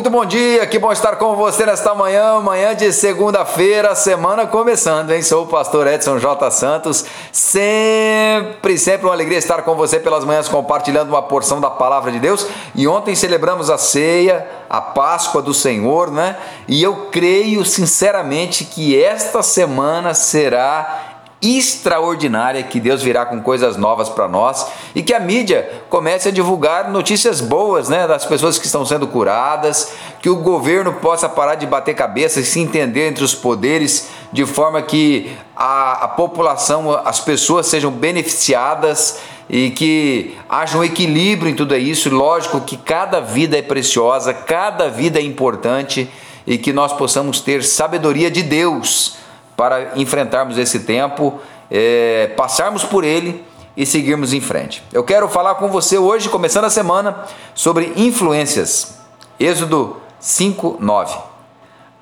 Muito 0.00 0.08
bom 0.08 0.24
dia, 0.24 0.66
que 0.66 0.78
bom 0.78 0.90
estar 0.90 1.16
com 1.16 1.36
você 1.36 1.66
nesta 1.66 1.94
manhã, 1.94 2.40
manhã 2.40 2.74
de 2.74 2.90
segunda-feira, 2.90 3.94
semana 3.94 4.46
começando, 4.46 5.10
hein? 5.10 5.20
Sou 5.20 5.44
o 5.44 5.46
pastor 5.46 5.86
Edson 5.86 6.18
J. 6.18 6.50
Santos, 6.50 7.04
sempre, 7.30 8.78
sempre 8.78 9.06
uma 9.06 9.12
alegria 9.12 9.36
estar 9.36 9.60
com 9.60 9.74
você 9.74 10.00
pelas 10.00 10.24
manhãs 10.24 10.48
compartilhando 10.48 11.10
uma 11.10 11.20
porção 11.20 11.60
da 11.60 11.68
palavra 11.68 12.10
de 12.10 12.18
Deus. 12.18 12.46
E 12.74 12.88
ontem 12.88 13.14
celebramos 13.14 13.68
a 13.68 13.76
ceia, 13.76 14.48
a 14.70 14.80
Páscoa 14.80 15.42
do 15.42 15.52
Senhor, 15.52 16.10
né? 16.10 16.34
E 16.66 16.82
eu 16.82 17.08
creio 17.12 17.62
sinceramente 17.66 18.64
que 18.64 18.98
esta 18.98 19.42
semana 19.42 20.14
será 20.14 21.09
extraordinária 21.42 22.62
que 22.62 22.78
Deus 22.78 23.02
virá 23.02 23.24
com 23.24 23.40
coisas 23.40 23.76
novas 23.76 24.08
para 24.08 24.28
nós 24.28 24.66
e 24.94 25.02
que 25.02 25.14
a 25.14 25.20
mídia 25.20 25.82
comece 25.88 26.28
a 26.28 26.32
divulgar 26.32 26.90
notícias 26.90 27.40
boas, 27.40 27.88
né, 27.88 28.06
das 28.06 28.26
pessoas 28.26 28.58
que 28.58 28.66
estão 28.66 28.84
sendo 28.84 29.06
curadas, 29.06 29.92
que 30.20 30.28
o 30.28 30.36
governo 30.36 30.92
possa 30.94 31.28
parar 31.28 31.54
de 31.54 31.66
bater 31.66 31.94
cabeça 31.94 32.40
e 32.40 32.44
se 32.44 32.60
entender 32.60 33.08
entre 33.08 33.24
os 33.24 33.34
poderes 33.34 34.08
de 34.30 34.44
forma 34.44 34.82
que 34.82 35.34
a, 35.56 36.04
a 36.04 36.08
população, 36.08 36.92
as 37.04 37.20
pessoas 37.20 37.66
sejam 37.66 37.90
beneficiadas 37.90 39.18
e 39.48 39.70
que 39.70 40.36
haja 40.48 40.78
um 40.78 40.84
equilíbrio 40.84 41.50
em 41.50 41.54
tudo 41.54 41.74
isso. 41.74 42.10
Lógico 42.10 42.60
que 42.60 42.76
cada 42.76 43.20
vida 43.20 43.58
é 43.58 43.62
preciosa, 43.62 44.34
cada 44.34 44.88
vida 44.88 45.18
é 45.18 45.22
importante 45.22 46.08
e 46.46 46.58
que 46.58 46.72
nós 46.72 46.92
possamos 46.92 47.40
ter 47.40 47.64
sabedoria 47.64 48.30
de 48.30 48.42
Deus 48.42 49.19
para 49.60 49.90
enfrentarmos 49.94 50.56
esse 50.56 50.80
tempo, 50.80 51.38
é, 51.70 52.32
passarmos 52.34 52.82
por 52.82 53.04
ele 53.04 53.44
e 53.76 53.84
seguirmos 53.84 54.32
em 54.32 54.40
frente. 54.40 54.82
Eu 54.90 55.04
quero 55.04 55.28
falar 55.28 55.56
com 55.56 55.68
você 55.68 55.98
hoje, 55.98 56.30
começando 56.30 56.64
a 56.64 56.70
semana, 56.70 57.26
sobre 57.54 57.92
influências. 57.94 58.98
Êxodo 59.38 59.98
5, 60.18 60.78
9. 60.80 61.14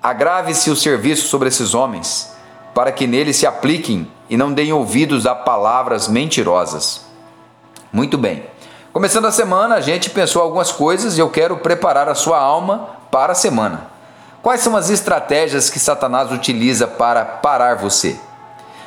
Agrave-se 0.01 0.71
o 0.71 0.77
serviço 0.77 1.27
sobre 1.27 1.49
esses 1.49 1.75
homens, 1.75 2.33
para 2.73 2.93
que 2.93 3.09
neles 3.09 3.39
se 3.39 3.45
apliquem 3.45 4.09
e 4.31 4.37
não 4.37 4.53
deem 4.53 4.73
ouvidos 4.73 5.27
a 5.27 5.35
palavras 5.35 6.07
mentirosas. 6.07 7.07
Muito 7.93 8.17
bem. 8.17 8.45
Começando 8.93 9.25
a 9.25 9.33
semana, 9.33 9.75
a 9.75 9.81
gente 9.81 10.11
pensou 10.11 10.43
algumas 10.43 10.71
coisas 10.71 11.19
e 11.19 11.21
eu 11.21 11.29
quero 11.29 11.57
preparar 11.57 12.09
a 12.09 12.15
sua 12.15 12.39
alma 12.39 12.91
para 13.11 13.33
a 13.33 13.35
semana. 13.35 13.98
Quais 14.43 14.61
são 14.61 14.77
as 14.77 14.89
estratégias 14.89 15.69
que 15.69 15.81
Satanás 15.81 16.31
utiliza 16.31 16.87
para 16.87 17.25
parar 17.25 17.77
você? 17.77 18.19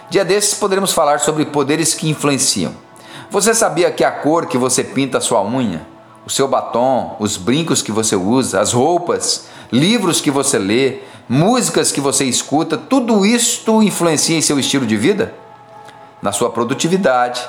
Dia 0.09 0.23
desses 0.23 0.53
poderemos 0.53 0.93
falar 0.93 1.19
sobre 1.19 1.45
poderes 1.45 1.93
que 1.93 2.09
influenciam. 2.09 2.73
Você 3.29 3.53
sabia 3.53 3.91
que 3.91 4.03
a 4.03 4.11
cor 4.11 4.45
que 4.45 4.57
você 4.57 4.83
pinta 4.83 5.17
a 5.17 5.21
sua 5.21 5.43
unha, 5.43 5.85
o 6.25 6.29
seu 6.29 6.47
batom, 6.47 7.17
os 7.19 7.35
brincos 7.35 7.81
que 7.81 7.91
você 7.91 8.15
usa, 8.15 8.61
as 8.61 8.71
roupas, 8.71 9.47
livros 9.71 10.21
que 10.21 10.31
você 10.31 10.57
lê, 10.57 10.99
músicas 11.27 11.91
que 11.91 12.01
você 12.01 12.25
escuta, 12.25 12.77
tudo 12.77 13.25
isto 13.25 13.83
influencia 13.83 14.37
em 14.37 14.41
seu 14.41 14.57
estilo 14.59 14.85
de 14.85 14.95
vida? 14.95 15.33
Na 16.21 16.31
sua 16.31 16.49
produtividade, 16.49 17.41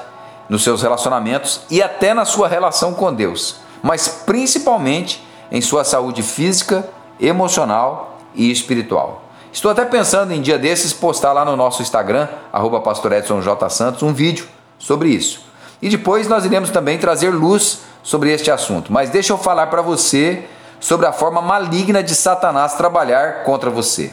nos 0.49 0.65
seus 0.65 0.83
relacionamentos 0.83 1.61
e 1.71 1.81
até 1.81 2.13
na 2.15 2.25
sua 2.25 2.49
relação 2.49 2.95
com 2.95 3.13
Deus, 3.13 3.57
mas 3.83 4.09
principalmente 4.27 5.25
em 5.51 5.61
sua 5.61 5.85
saúde 5.85 6.23
física 6.23 6.89
emocional 7.23 8.19
e 8.35 8.51
espiritual. 8.51 9.23
Estou 9.53 9.71
até 9.71 9.85
pensando 9.85 10.33
em 10.33 10.41
dia 10.41 10.59
desses 10.59 10.93
postar 10.93 11.33
lá 11.33 11.45
no 11.45 11.57
nosso 11.57 11.83
Instagram, 11.83 12.27
arroba 12.53 12.81
Pastor 12.81 13.13
Edson 13.13 13.41
J. 13.41 13.69
Santos, 13.69 14.03
um 14.03 14.13
vídeo 14.13 14.49
sobre 14.79 15.11
isso. 15.11 15.45
E 15.81 15.89
depois 15.89 16.27
nós 16.27 16.45
iremos 16.45 16.71
também 16.71 16.99
trazer 16.99 17.31
luz 17.31 17.81
sobre 18.03 18.33
este 18.33 18.51
assunto. 18.51 18.93
Mas 18.93 19.11
deixa 19.11 19.33
eu 19.33 19.39
falar 19.39 19.67
para 19.67 19.83
você 19.83 20.45
sobre 20.81 21.07
a 21.07 21.13
forma 21.13 21.41
maligna 21.41 22.03
de 22.03 22.15
Satanás 22.15 22.75
trabalhar 22.75 23.45
contra 23.45 23.71
você. 23.71 24.13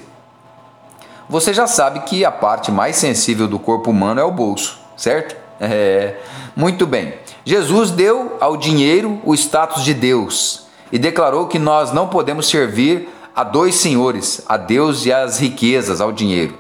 Você 1.29 1.53
já 1.53 1.67
sabe 1.67 2.01
que 2.01 2.25
a 2.25 2.31
parte 2.31 2.71
mais 2.71 2.95
sensível 2.95 3.47
do 3.47 3.59
corpo 3.59 3.91
humano 3.91 4.19
é 4.19 4.23
o 4.23 4.31
bolso, 4.31 4.79
certo? 4.95 5.35
É. 5.61 6.15
Muito 6.55 6.87
bem. 6.87 7.15
Jesus 7.43 7.91
deu 7.91 8.37
ao 8.39 8.55
dinheiro 8.55 9.19
o 9.25 9.33
status 9.33 9.83
de 9.83 9.93
Deus 9.93 10.68
e 10.91 10.97
declarou 10.97 11.47
que 11.47 11.59
nós 11.59 11.91
não 11.91 12.07
podemos 12.07 12.47
servir 12.47 13.09
a 13.35 13.43
dois 13.43 13.75
senhores, 13.75 14.43
a 14.47 14.57
Deus 14.57 15.05
e 15.05 15.13
às 15.13 15.39
riquezas, 15.39 16.01
ao 16.01 16.11
dinheiro. 16.11 16.57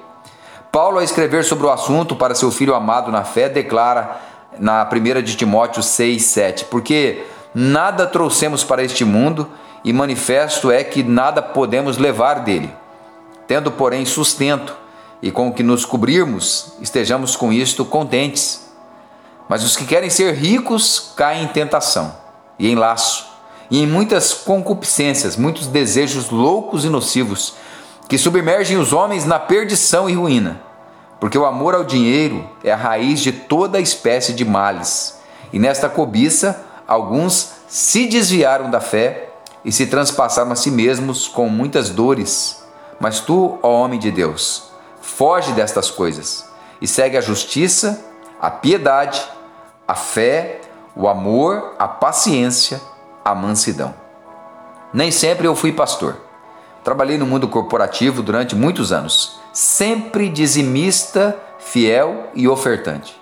Paulo, 0.71 0.97
ao 0.97 1.03
escrever 1.03 1.43
sobre 1.43 1.65
o 1.65 1.71
assunto 1.71 2.15
para 2.15 2.35
seu 2.35 2.51
filho 2.51 2.75
amado 2.75 3.11
na 3.11 3.23
fé, 3.23 3.49
declara 3.49 4.21
na 4.59 4.87
1 4.87 5.21
de 5.21 5.35
Timóteo 5.35 5.81
6, 5.81 6.23
7, 6.23 6.65
porque 6.65 7.23
nada 7.53 8.05
trouxemos 8.05 8.63
para 8.63 8.83
este 8.83 9.03
mundo 9.03 9.49
e 9.83 9.91
manifesto 9.91 10.69
é 10.71 10.83
que 10.83 11.03
nada 11.03 11.41
podemos 11.41 11.97
levar 11.97 12.41
dele. 12.41 12.71
Tendo, 13.47 13.71
porém, 13.71 14.05
sustento 14.05 14.75
e 15.21 15.31
com 15.31 15.47
o 15.47 15.53
que 15.53 15.63
nos 15.63 15.85
cobrirmos, 15.85 16.73
estejamos 16.81 17.35
com 17.35 17.51
isto 17.51 17.83
contentes. 17.83 18.69
Mas 19.47 19.63
os 19.63 19.75
que 19.75 19.85
querem 19.85 20.09
ser 20.09 20.35
ricos 20.35 21.13
caem 21.15 21.43
em 21.43 21.47
tentação 21.47 22.15
e 22.59 22.69
em 22.69 22.75
laço 22.75 23.28
e 23.69 23.81
em 23.81 23.87
muitas 23.87 24.33
concupiscências, 24.33 25.35
muitos 25.35 25.67
desejos 25.67 26.29
loucos 26.29 26.85
e 26.85 26.89
nocivos, 26.89 27.55
que 28.07 28.17
submergem 28.17 28.77
os 28.77 28.91
homens 28.91 29.25
na 29.25 29.37
perdição 29.37 30.09
e 30.09 30.13
ruína. 30.13 30.61
Porque 31.19 31.37
o 31.37 31.45
amor 31.45 31.75
ao 31.75 31.83
dinheiro 31.83 32.49
é 32.63 32.71
a 32.71 32.77
raiz 32.77 33.19
de 33.19 33.31
toda 33.31 33.79
espécie 33.79 34.33
de 34.33 34.43
males. 34.43 35.19
E 35.53 35.59
nesta 35.59 35.89
cobiça, 35.89 36.65
alguns 36.87 37.51
se 37.67 38.07
desviaram 38.07 38.71
da 38.71 38.79
fé 38.79 39.29
e 39.63 39.71
se 39.71 39.85
transpassaram 39.85 40.51
a 40.51 40.55
si 40.55 40.71
mesmos 40.71 41.27
com 41.27 41.47
muitas 41.49 41.89
dores. 41.89 42.63
Mas 42.99 43.19
tu, 43.19 43.59
ó 43.61 43.69
homem 43.69 43.99
de 43.99 44.09
Deus, 44.09 44.71
foge 45.01 45.51
destas 45.51 45.91
coisas 45.91 46.49
e 46.81 46.87
segue 46.87 47.17
a 47.17 47.21
justiça, 47.21 48.03
a 48.41 48.49
piedade, 48.49 49.21
a 49.87 49.95
fé, 49.95 50.61
o 50.95 51.07
amor, 51.07 51.75
a 51.77 51.87
paciência 51.87 52.81
a 53.29 53.35
mansidão. 53.35 53.93
Nem 54.93 55.11
sempre 55.11 55.47
eu 55.47 55.55
fui 55.55 55.71
pastor. 55.71 56.17
Trabalhei 56.83 57.17
no 57.17 57.25
mundo 57.25 57.47
corporativo 57.47 58.23
durante 58.23 58.55
muitos 58.55 58.91
anos, 58.91 59.39
sempre 59.53 60.29
dizimista, 60.29 61.37
fiel 61.59 62.29
e 62.33 62.47
ofertante. 62.47 63.19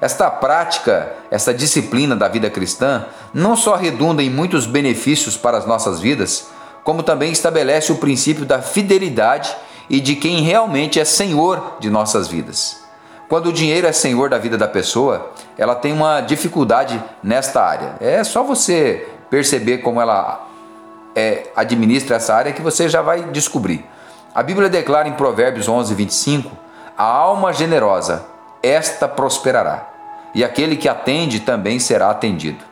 Esta 0.00 0.30
prática, 0.30 1.12
esta 1.30 1.52
disciplina 1.52 2.16
da 2.16 2.28
vida 2.28 2.50
cristã, 2.50 3.06
não 3.32 3.54
só 3.54 3.76
redunda 3.76 4.22
em 4.22 4.30
muitos 4.30 4.66
benefícios 4.66 5.36
para 5.36 5.58
as 5.58 5.66
nossas 5.66 6.00
vidas, 6.00 6.48
como 6.82 7.02
também 7.02 7.30
estabelece 7.30 7.92
o 7.92 7.98
princípio 7.98 8.44
da 8.44 8.60
fidelidade 8.60 9.54
e 9.88 10.00
de 10.00 10.16
quem 10.16 10.40
realmente 10.40 10.98
é 10.98 11.04
senhor 11.04 11.76
de 11.78 11.90
nossas 11.90 12.26
vidas. 12.26 12.82
Quando 13.28 13.46
o 13.46 13.52
dinheiro 13.52 13.86
é 13.86 13.92
senhor 13.92 14.28
da 14.28 14.38
vida 14.38 14.58
da 14.58 14.68
pessoa, 14.68 15.30
ela 15.56 15.74
tem 15.74 15.92
uma 15.92 16.20
dificuldade 16.20 17.02
nesta 17.22 17.62
área. 17.62 17.94
É 18.00 18.22
só 18.24 18.42
você 18.42 19.08
perceber 19.32 19.78
como 19.78 19.98
ela 19.98 20.46
é, 21.16 21.46
administra 21.56 22.16
essa 22.16 22.34
área 22.34 22.52
que 22.52 22.60
você 22.60 22.86
já 22.86 23.00
vai 23.00 23.22
descobrir. 23.30 23.82
A 24.34 24.42
Bíblia 24.42 24.68
declara 24.68 25.08
em 25.08 25.14
Provérbios 25.14 25.66
11, 25.70 25.94
25: 25.94 26.54
A 26.98 27.04
alma 27.04 27.50
generosa, 27.50 28.26
esta 28.62 29.08
prosperará, 29.08 29.88
e 30.34 30.44
aquele 30.44 30.76
que 30.76 30.86
atende 30.86 31.40
também 31.40 31.78
será 31.78 32.10
atendido. 32.10 32.62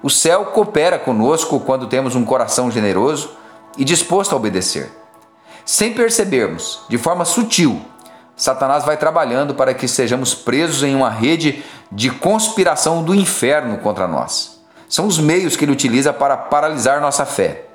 O 0.00 0.08
céu 0.08 0.44
coopera 0.46 0.96
conosco 0.96 1.58
quando 1.58 1.88
temos 1.88 2.14
um 2.14 2.24
coração 2.24 2.70
generoso 2.70 3.36
e 3.76 3.84
disposto 3.84 4.32
a 4.32 4.36
obedecer. 4.36 4.92
Sem 5.66 5.92
percebermos, 5.92 6.84
de 6.88 6.98
forma 6.98 7.24
sutil, 7.24 7.80
Satanás 8.36 8.84
vai 8.84 8.96
trabalhando 8.96 9.56
para 9.56 9.74
que 9.74 9.88
sejamos 9.88 10.36
presos 10.36 10.84
em 10.84 10.94
uma 10.94 11.10
rede 11.10 11.64
de 11.90 12.10
conspiração 12.10 13.02
do 13.02 13.12
inferno 13.12 13.78
contra 13.78 14.06
nós 14.06 14.59
são 14.90 15.06
os 15.06 15.20
meios 15.20 15.56
que 15.56 15.64
ele 15.64 15.70
utiliza 15.70 16.12
para 16.12 16.36
paralisar 16.36 17.00
nossa 17.00 17.24
fé, 17.24 17.66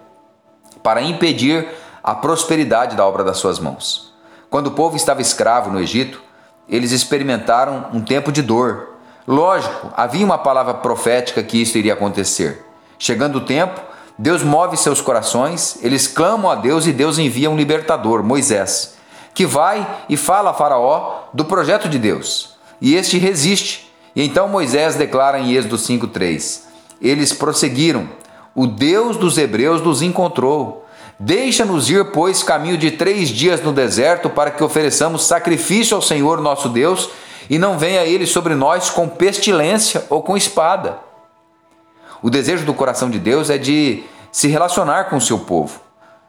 para 0.84 1.02
impedir 1.02 1.66
a 2.04 2.14
prosperidade 2.14 2.98
da 2.98 3.06
obra 3.06 3.24
das 3.24 3.38
suas 3.38 3.58
mãos. 3.58 4.14
Quando 4.50 4.68
o 4.68 4.72
povo 4.72 4.98
estava 4.98 5.22
escravo 5.22 5.72
no 5.72 5.80
Egito, 5.80 6.22
eles 6.68 6.92
experimentaram 6.92 7.86
um 7.94 8.02
tempo 8.02 8.34
de 8.34 8.42
dor. 8.42 8.96
Lógico, 9.26 9.92
havia 9.96 10.26
uma 10.26 10.38
palavra 10.38 10.74
profética 10.74 11.42
que 11.42 11.60
isso 11.60 11.78
iria 11.78 11.94
acontecer. 11.94 12.66
Chegando 13.00 13.38
o 13.38 13.46
tempo, 13.46 13.80
Deus 14.20 14.44
move 14.44 14.76
seus 14.76 15.00
corações, 15.00 15.80
eles 15.82 16.08
clamam 16.08 16.52
a 16.52 16.56
Deus 16.56 16.86
e 16.86 16.92
Deus 16.92 17.18
envia 17.18 17.50
um 17.50 17.56
libertador, 17.56 18.24
Moisés, 18.24 18.98
que 19.34 19.46
vai 19.46 19.88
e 20.10 20.18
fala 20.18 20.50
a 20.50 20.54
Faraó 20.54 21.24
do 21.34 21.46
projeto 21.46 21.88
de 21.88 21.98
Deus. 21.98 22.58
E 22.82 22.94
este 22.94 23.18
resiste. 23.18 23.90
E 24.14 24.22
então 24.22 24.50
Moisés 24.50 24.96
declara 24.96 25.40
em 25.40 25.54
Êxodo 25.54 25.78
5:3: 25.78 26.65
eles 27.08 27.34
prosseguiram: 27.34 28.10
O 28.54 28.68
Deus 28.68 29.18
dos 29.18 29.38
Hebreus 29.38 29.82
nos 29.82 30.02
encontrou. 30.02 30.86
Deixa-nos 31.18 31.90
ir, 31.90 32.12
pois, 32.12 32.44
caminho 32.44 32.78
de 32.78 32.92
três 32.92 33.30
dias 33.30 33.62
no 33.62 33.72
deserto, 33.72 34.30
para 34.30 34.52
que 34.52 34.64
ofereçamos 34.64 35.26
sacrifício 35.26 35.96
ao 35.96 36.02
Senhor 36.02 36.42
nosso 36.42 36.68
Deus, 36.68 37.10
e 37.50 37.58
não 37.58 37.78
venha 37.78 38.04
ele 38.04 38.26
sobre 38.26 38.54
nós 38.54 38.90
com 38.90 39.08
pestilência 39.08 40.06
ou 40.10 40.22
com 40.22 40.36
espada. 40.36 41.00
O 42.22 42.30
desejo 42.30 42.66
do 42.66 42.74
coração 42.74 43.10
de 43.10 43.20
Deus 43.20 43.50
é 43.50 43.58
de 43.58 44.04
se 44.32 44.48
relacionar 44.48 45.06
com 45.06 45.16
o 45.18 45.22
seu 45.22 45.40
povo. 45.40 45.80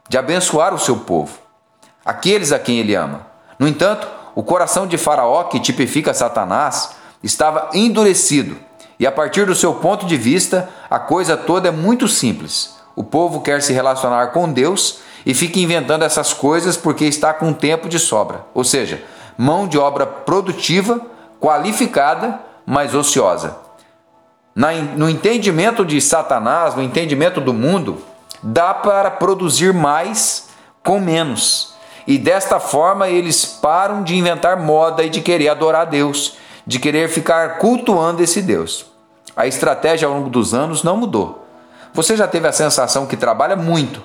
de 0.08 0.16
abençoar 0.16 0.72
o 0.72 0.78
seu 0.78 0.98
povo, 0.98 1.36
aqueles 2.04 2.52
a 2.52 2.58
quem 2.58 2.78
ele 2.78 2.94
ama. 2.94 3.26
No 3.58 3.66
entanto, 3.66 4.06
o 4.34 4.42
coração 4.42 4.86
de 4.86 4.96
Faraó, 4.96 5.44
que 5.44 5.58
tipifica 5.58 6.14
Satanás, 6.14 6.90
estava 7.22 7.70
endurecido, 7.74 8.56
e 8.98 9.06
a 9.06 9.12
partir 9.12 9.46
do 9.46 9.54
seu 9.54 9.74
ponto 9.74 10.06
de 10.06 10.16
vista, 10.16 10.68
a 10.88 10.98
coisa 10.98 11.36
toda 11.36 11.68
é 11.68 11.70
muito 11.70 12.08
simples. 12.08 12.76
O 12.94 13.04
povo 13.04 13.42
quer 13.42 13.62
se 13.62 13.72
relacionar 13.72 14.28
com 14.28 14.50
Deus 14.50 15.00
e 15.24 15.34
fica 15.34 15.58
inventando 15.58 16.02
essas 16.02 16.32
coisas 16.32 16.76
porque 16.76 17.04
está 17.04 17.34
com 17.34 17.52
tempo 17.52 17.88
de 17.88 17.98
sobra, 17.98 18.46
ou 18.54 18.64
seja, 18.64 19.02
mão 19.36 19.68
de 19.68 19.76
obra 19.76 20.06
produtiva, 20.06 21.00
qualificada, 21.38 22.40
mas 22.64 22.94
ociosa. 22.94 23.56
no 24.96 25.10
entendimento 25.10 25.84
de 25.84 26.00
Satanás, 26.00 26.74
no 26.74 26.82
entendimento 26.82 27.40
do 27.40 27.52
mundo, 27.52 28.00
dá 28.42 28.72
para 28.72 29.10
produzir 29.10 29.74
mais 29.74 30.48
com 30.82 30.98
menos. 30.98 31.74
E 32.06 32.16
desta 32.16 32.60
forma 32.60 33.08
eles 33.08 33.44
param 33.44 34.02
de 34.02 34.16
inventar 34.16 34.56
moda 34.56 35.02
e 35.02 35.10
de 35.10 35.20
querer 35.20 35.48
adorar 35.48 35.82
a 35.82 35.84
Deus, 35.84 36.38
de 36.66 36.78
querer 36.78 37.08
ficar 37.08 37.58
cultuando 37.58 38.22
esse 38.22 38.42
Deus. 38.42 38.86
A 39.36 39.46
estratégia 39.46 40.08
ao 40.08 40.14
longo 40.14 40.28
dos 40.28 40.52
anos 40.52 40.82
não 40.82 40.96
mudou. 40.96 41.46
Você 41.94 42.16
já 42.16 42.26
teve 42.26 42.48
a 42.48 42.52
sensação 42.52 43.06
que 43.06 43.16
trabalha 43.16 43.56
muito, 43.56 44.02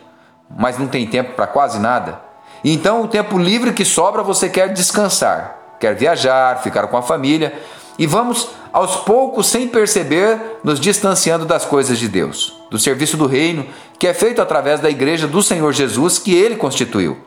mas 0.50 0.78
não 0.78 0.88
tem 0.88 1.08
tempo 1.08 1.34
para 1.34 1.48
quase 1.48 1.80
nada? 1.80 2.20
Então, 2.64 3.02
o 3.02 3.08
tempo 3.08 3.38
livre 3.38 3.74
que 3.74 3.84
sobra 3.84 4.22
você 4.22 4.48
quer 4.48 4.72
descansar, 4.72 5.76
quer 5.80 5.96
viajar, 5.96 6.62
ficar 6.62 6.88
com 6.88 6.98
a 6.98 7.02
família 7.02 7.54
e 7.98 8.06
vamos 8.06 8.50
aos 8.72 8.98
poucos, 8.98 9.48
sem 9.48 9.68
perceber, 9.68 10.60
nos 10.64 10.80
distanciando 10.80 11.46
das 11.46 11.66
coisas 11.66 12.00
de 12.00 12.08
Deus, 12.08 12.58
do 12.70 12.80
serviço 12.80 13.18
do 13.18 13.28
reino 13.28 13.66
que 14.00 14.08
é 14.08 14.14
feito 14.14 14.42
através 14.42 14.80
da 14.80 14.90
igreja 14.90 15.28
do 15.28 15.44
Senhor 15.44 15.72
Jesus 15.74 16.18
que 16.18 16.34
ele 16.34 16.56
constituiu. 16.56 17.18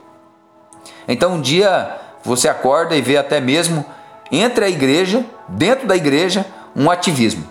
Então, 1.06 1.34
um 1.34 1.40
dia 1.40 2.00
você 2.24 2.48
acorda 2.48 2.96
e 2.96 3.02
vê 3.02 3.16
até 3.16 3.40
mesmo 3.40 3.84
entre 4.30 4.64
a 4.64 4.68
igreja, 4.68 5.24
dentro 5.48 5.86
da 5.86 5.96
igreja, 5.96 6.46
um 6.74 6.90
ativismo. 6.90 7.46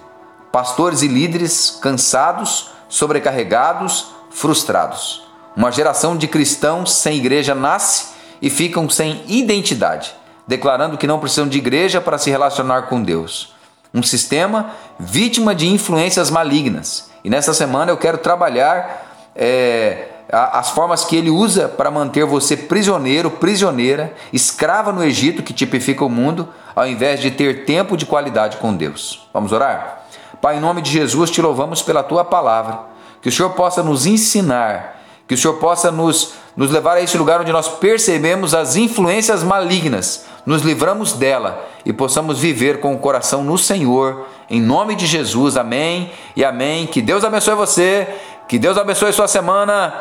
Pastores 0.52 1.02
e 1.02 1.08
líderes 1.08 1.78
cansados, 1.82 2.72
sobrecarregados, 2.90 4.08
frustrados. 4.30 5.28
Uma 5.56 5.72
geração 5.72 6.18
de 6.18 6.28
cristãos 6.28 6.94
sem 6.94 7.18
igreja 7.18 7.54
nasce 7.56 8.14
e 8.42 8.50
ficam 8.50 8.90
sem 8.90 9.24
identidade, 9.28 10.14
declarando 10.48 10.98
que 10.98 11.08
não 11.08 11.20
precisam 11.20 11.48
de 11.48 11.58
igreja 11.58 12.02
para 12.02 12.18
se 12.18 12.30
relacionar 12.30 12.84
com 12.84 13.02
Deus. 13.02 13.54
Um 13.94 14.04
sistema 14.04 14.72
vítima 15.00 15.54
de 15.54 15.68
influências 15.68 16.30
malignas. 16.30 17.10
E 17.24 17.30
nessa 17.30 17.54
semana 17.54 17.92
eu 17.92 17.98
quero 17.98 18.18
trabalhar 18.18 19.32
é, 19.36 20.08
as 20.32 20.70
formas 20.70 21.04
que 21.04 21.16
ele 21.16 21.30
usa 21.30 21.68
para 21.68 21.92
manter 21.92 22.26
você 22.26 22.56
prisioneiro, 22.58 23.30
prisioneira, 23.30 24.14
escrava 24.32 24.92
no 24.92 25.04
Egito, 25.04 25.44
que 25.44 25.54
tipifica 25.54 26.04
o 26.04 26.10
mundo, 26.10 26.48
ao 26.76 26.88
invés 26.88 27.20
de 27.20 27.32
ter 27.32 27.66
tempo 27.66 27.96
de 27.96 28.06
qualidade 28.06 28.58
com 28.58 28.76
Deus. 28.76 29.28
Vamos 29.34 29.52
orar? 29.52 30.06
Pai, 30.42 30.58
em 30.58 30.62
nome 30.62 30.82
de 30.82 30.92
Jesus, 30.92 31.30
te 31.30 31.42
louvamos 31.42 31.82
pela 31.82 32.04
tua 32.04 32.26
palavra. 32.26 32.80
Que 33.22 33.30
o 33.30 33.32
Senhor 33.32 33.52
possa 33.52 33.82
nos 33.82 34.06
ensinar 34.06 35.04
que 35.28 35.34
o 35.34 35.38
Senhor 35.38 35.56
possa 35.56 35.92
nos, 35.92 36.34
nos 36.56 36.70
levar 36.70 36.98
a 36.98 37.02
esse 37.02 37.18
lugar 37.18 37.42
onde 37.42 37.52
nós 37.52 37.68
percebemos 37.68 38.54
as 38.54 38.76
influências 38.76 39.42
malignas, 39.42 40.26
nos 40.46 40.62
livramos 40.62 41.14
dela 41.14 41.66
e 41.86 41.94
possamos 41.94 42.40
viver 42.40 42.80
com 42.80 42.94
o 42.94 43.00
coração 43.00 43.44
no 43.44 43.58
Senhor. 43.58 44.28
Em 44.50 44.62
nome 44.62 44.96
de 44.96 45.06
Jesus, 45.06 45.56
amém 45.56 46.12
e 46.36 46.44
amém. 46.44 46.86
Que 46.86 47.02
Deus 47.02 47.24
abençoe 47.24 47.56
você, 47.56 48.08
que 48.48 48.60
Deus 48.60 48.78
abençoe 48.78 49.14
sua 49.14 49.28
semana. 49.28 49.94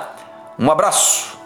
Um 0.59 0.71
abraço! 0.71 1.42